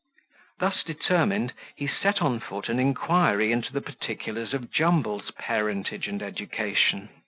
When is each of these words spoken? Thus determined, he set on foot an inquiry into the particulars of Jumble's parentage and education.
Thus 0.57 0.81
determined, 0.81 1.53
he 1.75 1.85
set 1.85 2.23
on 2.23 2.39
foot 2.39 2.69
an 2.69 2.79
inquiry 2.79 3.51
into 3.51 3.71
the 3.71 3.81
particulars 3.81 4.51
of 4.51 4.71
Jumble's 4.71 5.29
parentage 5.37 6.07
and 6.07 6.23
education. 6.23 7.09